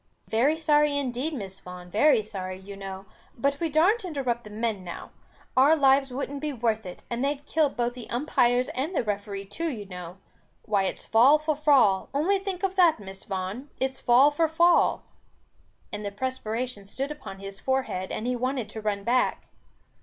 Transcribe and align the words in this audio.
"Very 0.27 0.57
sorry 0.57 0.97
indeed, 0.97 1.31
Miss 1.31 1.59
Vaughan, 1.59 1.91
very 1.91 2.23
sorry, 2.23 2.57
you 2.59 2.75
know. 2.75 3.05
But 3.37 3.59
we 3.59 3.69
darrn't 3.69 4.03
interrupt 4.03 4.45
the 4.45 4.49
men 4.49 4.83
now. 4.83 5.11
Our 5.55 5.75
lives 5.75 6.11
wouldn't 6.11 6.41
be 6.41 6.51
worth 6.51 6.87
it, 6.87 7.03
and 7.07 7.23
they'd 7.23 7.45
kill 7.45 7.69
both 7.69 7.93
the 7.93 8.09
umpires 8.09 8.69
and 8.69 8.95
the 8.95 9.03
referee 9.03 9.45
too 9.45 9.69
you 9.69 9.85
know. 9.85 10.17
Why 10.65 10.85
it's 10.85 11.05
fall 11.05 11.37
for 11.37 11.55
fall, 11.55 12.09
only 12.15 12.39
think 12.39 12.63
of 12.63 12.75
that, 12.77 12.99
Miss 12.99 13.25
Vaughan, 13.25 13.69
it's 13.79 13.99
fall 13.99 14.31
for 14.31 14.47
fall!" 14.47 15.03
And 15.91 16.03
the 16.03 16.09
perspiration 16.09 16.87
stood 16.87 17.11
upon 17.11 17.37
his 17.37 17.59
forehead, 17.59 18.11
and 18.11 18.25
he 18.25 18.35
wanted 18.35 18.69
to 18.69 18.81
run 18.81 19.03
back. 19.03 19.49